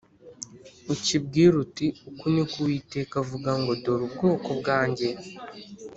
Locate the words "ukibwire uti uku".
0.93-2.25